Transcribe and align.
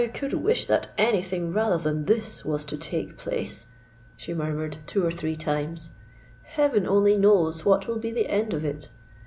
"I 0.03 0.07
could 0.07 0.33
wish 0.33 0.65
that 0.65 0.89
any 0.97 1.21
thing 1.21 1.53
rather 1.53 1.77
than 1.77 2.05
this 2.05 2.43
was 2.43 2.65
to 2.65 2.75
take 2.75 3.17
place!" 3.17 3.67
she 4.17 4.33
murmured 4.33 4.77
two 4.87 5.05
or 5.05 5.11
three 5.11 5.35
times. 5.35 5.91
"Heaven 6.41 6.87
only 6.87 7.19
knows 7.19 7.65
what 7.65 7.87
will 7.87 7.99
be 7.99 8.09
the 8.09 8.25
end 8.25 8.55
of 8.55 8.65
it! 8.65 8.89